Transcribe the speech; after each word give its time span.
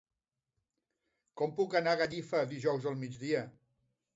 Com 1.41 1.53
puc 1.61 1.77
anar 1.81 1.93
a 1.97 2.01
Gallifa 2.01 2.41
dijous 2.55 2.89
al 2.93 2.99
migdia? 3.05 3.45